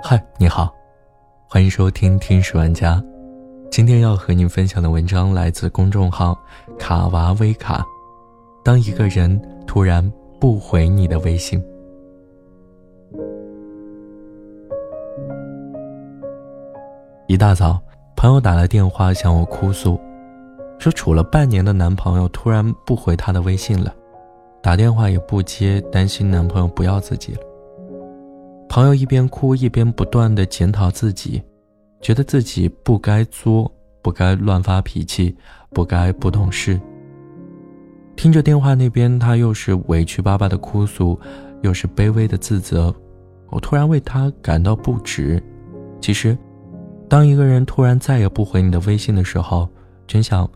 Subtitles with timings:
[0.00, 0.72] 嗨，你好，
[1.48, 2.94] 欢迎收听《天使玩家》。
[3.68, 6.38] 今天要和你分享的文章来自公众号
[6.78, 7.84] “卡娃微卡”。
[8.62, 10.08] 当一个人突然
[10.40, 11.60] 不回你的微信，
[17.26, 17.80] 一大早，
[18.14, 19.98] 朋友打来电话向我哭诉，
[20.78, 23.92] 说处了半年的男朋友突然不回她的微信了，
[24.62, 27.40] 打电话也不接，担心男朋友不要自己了。
[28.72, 31.42] 朋友一边哭一边不断的检讨自己，
[32.00, 35.36] 觉得自己不该作，不该乱发脾气，
[35.74, 36.80] 不该不懂事。
[38.16, 41.20] 听着电话那边，他又是委屈巴巴的哭诉，
[41.60, 42.94] 又是卑微的自责，
[43.50, 45.38] 我突然为他感到不值。
[46.00, 46.34] 其实，
[47.10, 49.68] 当一个人突然再也不回你的微信的时候，
[50.06, 50.50] 真相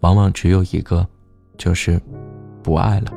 [0.00, 1.08] 往往只有一个，
[1.56, 1.98] 就是
[2.62, 3.10] 不爱了。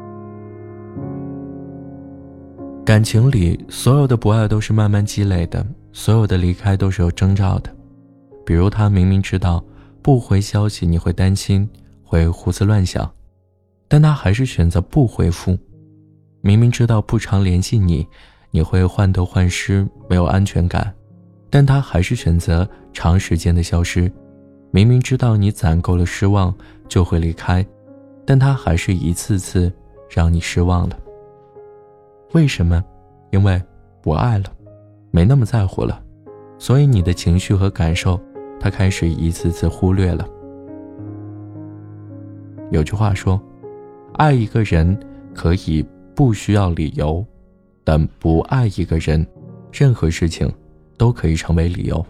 [2.85, 7.75] 感情里，所有的不爱都是慢慢积累的，所有的离开都是有征兆的。
[8.45, 9.65] 比如，他明明知道
[10.03, 11.67] 不回消息你会担心，
[12.03, 13.11] 会胡思乱想，
[13.87, 15.57] 但他还是选择不回复；
[16.41, 18.05] 明明知道不常联系你，
[18.51, 20.93] 你会患得患失，没有安全感，
[21.49, 24.07] 但他还是选择长时间的消失；
[24.69, 26.53] 明明知道你攒够了失望
[26.87, 27.65] 就会离开，
[28.27, 29.73] 但他还是一次次
[30.07, 30.99] 让你失望了。
[32.35, 32.83] 为什么？
[33.31, 33.61] 因为
[34.01, 34.51] 不爱了，
[35.09, 36.03] 没那么在乎了，
[36.59, 38.19] 所以你的情绪和感受，
[38.59, 40.27] 他开始一次次忽略了。
[42.71, 43.41] 有句话说，
[44.15, 44.99] 爱一个人
[45.33, 45.81] 可以
[46.13, 47.25] 不需要理由，
[47.85, 49.25] 但不爱一个人，
[49.71, 50.51] 任何事情
[50.97, 52.05] 都可以成为理由。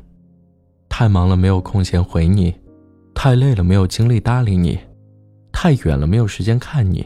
[0.90, 2.52] 太忙了没有空闲回你，
[3.14, 4.80] 太累了没有精力搭理你，
[5.52, 7.06] 太远了没有时间看你，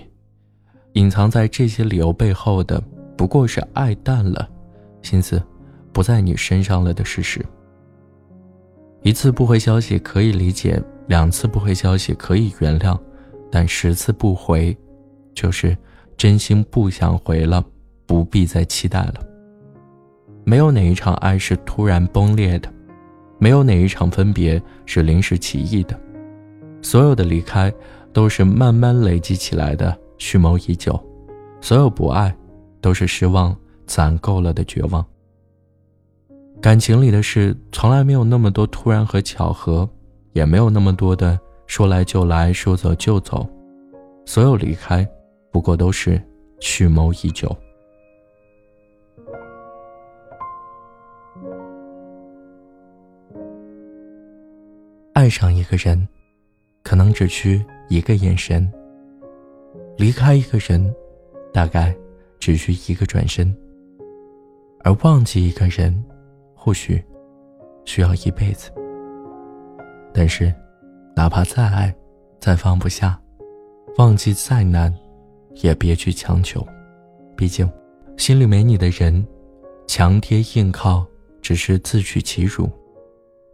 [0.93, 2.81] 隐藏在这些理由背后的。
[3.19, 4.47] 不过是爱淡了，
[5.01, 5.43] 心思
[5.91, 7.45] 不在你身上了的事实。
[9.01, 12.97] 一次不回消息可以理解，两次不回消息可以原谅，
[13.51, 14.73] 但十次不回，
[15.33, 15.77] 就是
[16.15, 17.61] 真心不想回了，
[18.05, 19.15] 不必再期待了。
[20.45, 22.71] 没有哪一场爱是突然崩裂的，
[23.37, 25.99] 没有哪一场分别是临时起意的，
[26.81, 27.69] 所有的离开
[28.13, 30.97] 都是慢慢累积起来的，蓄谋已久，
[31.59, 32.33] 所有不爱。
[32.81, 35.05] 都是失望攒够了的绝望。
[36.61, 39.89] 感情里的事从来没有那么多突然和巧合，
[40.33, 43.47] 也没有那么多的说来就来说走就走。
[44.25, 45.07] 所有离开，
[45.51, 46.21] 不过都是
[46.59, 47.55] 蓄谋已久。
[55.13, 56.07] 爱上一个人，
[56.83, 58.65] 可能只需一个眼神；
[59.97, 60.93] 离开一个人，
[61.53, 61.95] 大概。
[62.39, 63.55] 只需一个转身，
[64.79, 66.03] 而忘记一个人，
[66.55, 67.03] 或许
[67.85, 68.71] 需要一辈子。
[70.13, 70.53] 但是，
[71.15, 71.93] 哪怕再爱，
[72.39, 73.19] 再放不下，
[73.97, 74.93] 忘记再难，
[75.61, 76.65] 也别去强求。
[77.35, 77.69] 毕竟，
[78.17, 79.25] 心里没你的人，
[79.85, 81.05] 强贴硬靠
[81.41, 82.65] 只是自取其辱；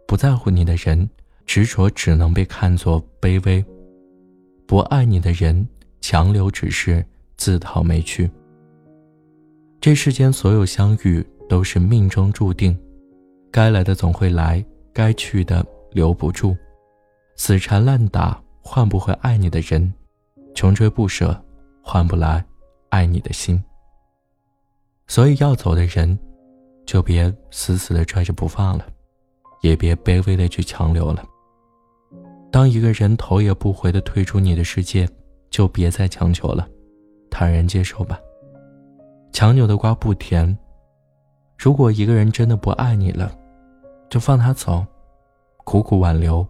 [0.06, 1.08] 不在乎你的人，
[1.44, 3.62] 执着只能被看作卑微；
[4.66, 5.66] 不爱你的人，
[6.00, 7.04] 强留只是
[7.36, 8.30] 自讨没趣。
[9.86, 12.76] 这世间所有相遇都是命中注定，
[13.52, 16.56] 该来的总会来，该去的留不住，
[17.36, 19.94] 死缠烂打换不回爱你的人，
[20.56, 21.40] 穷追不舍
[21.82, 22.44] 换不来
[22.88, 23.62] 爱你的心。
[25.06, 26.18] 所以要走的人，
[26.84, 28.84] 就别死死的拽着不放了，
[29.60, 31.24] 也别卑微的去强留了。
[32.50, 35.08] 当一个人头也不回的退出你的世界，
[35.48, 36.68] 就别再强求了，
[37.30, 38.18] 坦然接受吧。
[39.36, 40.56] 强扭的瓜不甜。
[41.58, 43.36] 如果一个人真的不爱你了，
[44.08, 44.82] 就放他走，
[45.62, 46.46] 苦苦挽留，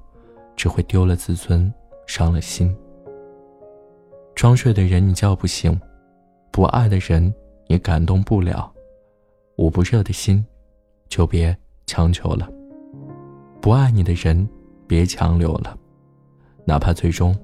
[0.55, 1.75] 只会丢了自尊，
[2.07, 2.73] 伤了心。
[4.37, 5.77] 装睡的人你叫不醒，
[6.53, 7.35] 不爱的人
[7.67, 8.73] 你感动不了，
[9.57, 10.47] 捂不热的心，
[11.09, 11.57] 就别
[11.89, 12.49] 强求了。
[13.61, 14.49] 不爱你的人，
[14.87, 15.77] 别强留了，
[16.65, 17.37] 哪怕最终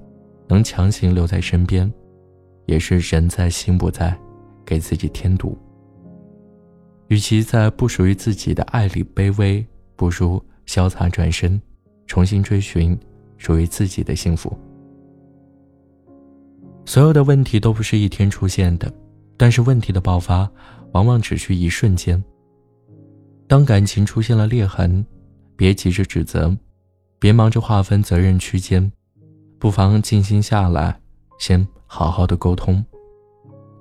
[0.47, 1.93] 能强行留在身边，
[2.65, 4.17] 也是人在心不在。
[4.65, 5.57] 给自己添堵。
[7.07, 9.65] 与其在不属于自己的爱里卑微，
[9.95, 11.61] 不如潇洒转身，
[12.07, 12.97] 重新追寻
[13.37, 14.57] 属于自己的幸福。
[16.85, 18.91] 所有的问题都不是一天出现的，
[19.37, 20.49] 但是问题的爆发
[20.93, 22.21] 往往只需一瞬间。
[23.47, 25.05] 当感情出现了裂痕，
[25.55, 26.55] 别急着指责，
[27.19, 28.91] 别忙着划分责任区间，
[29.59, 30.99] 不妨静心下来，
[31.37, 32.83] 先好好的沟通。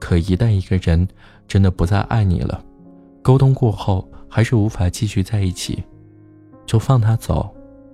[0.03, 1.07] 可一旦一个人
[1.47, 2.61] 真的不再爱你了，
[3.23, 5.81] 沟通过后还是无法继续在一起，
[6.67, 7.49] 就放他走，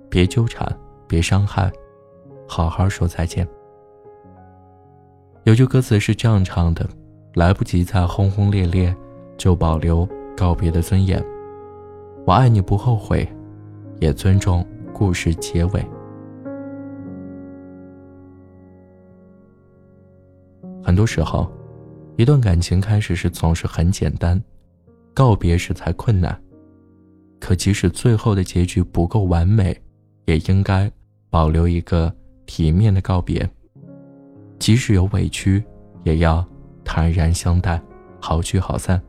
[0.09, 0.67] 别纠缠，
[1.07, 1.71] 别伤害，
[2.47, 3.47] 好好说再见。
[5.43, 6.83] 有句歌词是这样唱的
[7.35, 8.95] ：“来不及再轰轰烈烈，
[9.37, 11.23] 就保留告别的尊严。
[12.25, 13.31] 我爱你不后悔，
[13.99, 15.85] 也尊重故事结尾。”
[20.83, 21.47] 很多时候，
[22.19, 24.43] 一段感情开始时总是很简单，
[25.13, 26.37] 告别时才困难。
[27.39, 29.81] 可即使最后的结局不够完美，
[30.25, 30.91] 也应该
[31.29, 32.13] 保留一个
[32.45, 33.49] 体面的告别。
[34.59, 35.63] 即使有委屈，
[36.03, 36.45] 也要
[36.83, 37.81] 坦然相待，
[38.19, 39.01] 好聚好散，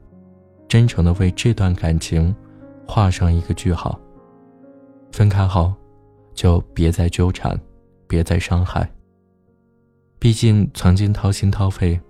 [0.69, 2.33] 真诚的为这段感情
[2.87, 3.99] 画上一个句号。
[5.11, 5.75] 分开后，
[6.33, 7.61] 就别再纠缠，
[8.07, 8.89] 别再伤害。
[10.21, 12.01] 毕竟曾经掏心掏肺、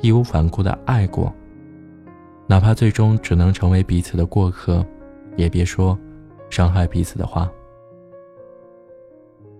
[0.00, 1.32] 义无反顾的爱过，
[2.46, 4.84] 哪怕最终只能成为彼此的过客，
[5.36, 5.98] 也别说
[6.50, 7.50] 伤害彼此的话。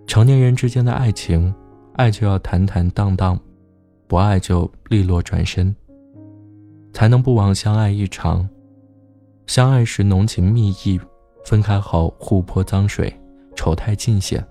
[0.05, 1.53] 成年人之间的爱情，
[1.93, 3.37] 爱就要坦坦荡荡，
[4.07, 5.75] 不爱就利落转身，
[6.93, 8.47] 才能不枉相爱一场。
[9.47, 10.99] 相爱时浓情蜜意，
[11.45, 13.13] 分开后互泼脏水，
[13.55, 14.45] 丑态尽显，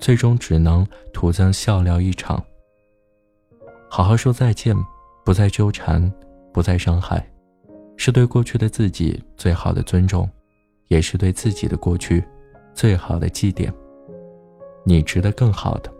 [0.00, 2.42] 最终只能徒增笑料一场。
[3.88, 4.76] 好好说再见，
[5.24, 6.12] 不再纠缠，
[6.52, 7.24] 不再伤害，
[7.96, 10.28] 是对过去的自己最好的尊重，
[10.88, 12.24] 也是对自己的过去
[12.74, 13.72] 最好的祭奠。
[14.84, 15.92] 你值得更好的。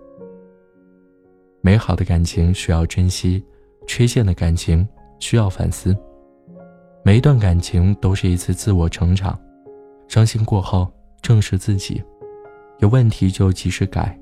[1.61, 3.45] 美好的感情需要珍惜，
[3.87, 4.87] 缺陷的感情
[5.21, 5.97] 需要反思。
[7.05, 9.39] 每一段感情都是一次自我成长，
[10.09, 12.03] 伤心过后正视自己，
[12.81, 14.19] 有问题就及时改，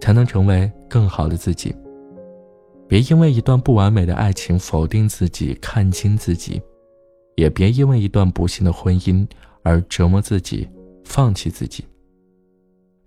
[0.00, 1.74] 才能成为更好的自己。
[2.94, 6.62] 别因为一段不完美的爱情否定自己、看清自己，
[7.34, 9.26] 也别因为一段不幸的婚姻
[9.64, 10.68] 而折磨自己、
[11.04, 11.84] 放弃自己。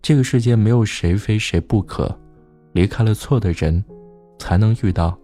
[0.01, 2.13] 这个世界没有谁非谁不可，
[2.73, 3.81] 离开了错的人，
[4.37, 5.17] 才能遇到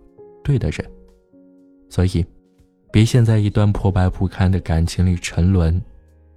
[0.46, 0.90] 对的人。
[1.90, 2.26] 所以，
[2.90, 5.82] 别陷在一段破败不堪的感情里沉沦，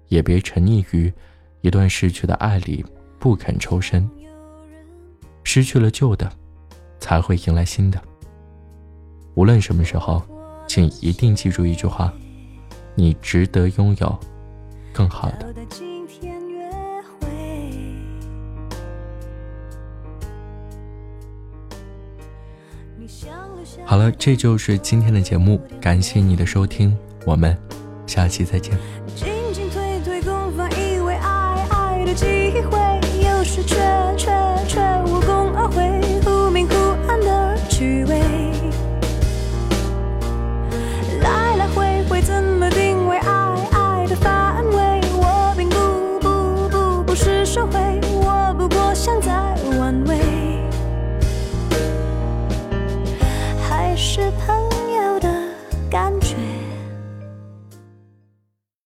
[0.08, 1.12] 也别沉溺于
[1.60, 2.84] 一段逝去的爱里
[3.20, 4.10] 不肯抽身。
[5.44, 6.28] 失去了旧的。
[6.98, 8.02] 才会迎来新的。
[9.36, 10.22] 无论什么时候，
[10.66, 12.10] 请一定记住一句话：
[12.94, 14.18] 你值得拥有
[14.94, 15.54] 更好的。
[23.84, 26.96] 好了，这就是今天的节目，感谢你的收听，
[27.26, 27.56] 我们
[28.06, 28.76] 下期再见。